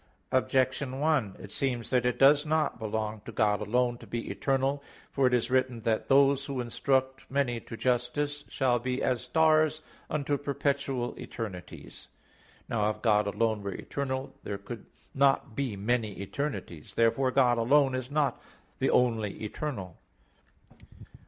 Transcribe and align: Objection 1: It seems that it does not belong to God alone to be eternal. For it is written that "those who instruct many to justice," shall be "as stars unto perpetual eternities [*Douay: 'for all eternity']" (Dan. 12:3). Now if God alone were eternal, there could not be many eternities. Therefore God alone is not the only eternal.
Objection 0.31 0.99
1: 0.99 1.35
It 1.37 1.51
seems 1.51 1.91
that 1.91 2.07
it 2.07 2.17
does 2.17 2.43
not 2.43 2.79
belong 2.79 3.21
to 3.23 3.31
God 3.31 3.61
alone 3.61 3.99
to 3.99 4.07
be 4.07 4.31
eternal. 4.31 4.83
For 5.11 5.27
it 5.27 5.33
is 5.35 5.51
written 5.51 5.81
that 5.81 6.07
"those 6.07 6.47
who 6.47 6.59
instruct 6.59 7.29
many 7.29 7.59
to 7.59 7.77
justice," 7.77 8.43
shall 8.49 8.79
be 8.79 9.03
"as 9.03 9.21
stars 9.21 9.83
unto 10.09 10.39
perpetual 10.39 11.13
eternities 11.19 12.07
[*Douay: 12.07 12.07
'for 12.07 12.17
all 12.17 12.33
eternity']" 12.33 12.63
(Dan. 12.67 12.77
12:3). 12.79 12.81
Now 12.81 12.89
if 12.95 13.01
God 13.03 13.27
alone 13.27 13.61
were 13.61 13.75
eternal, 13.75 14.35
there 14.41 14.57
could 14.57 14.85
not 15.13 15.55
be 15.55 15.75
many 15.75 16.19
eternities. 16.19 16.95
Therefore 16.95 17.29
God 17.29 17.59
alone 17.59 17.93
is 17.93 18.09
not 18.09 18.41
the 18.79 18.89
only 18.89 19.33
eternal. 19.43 19.97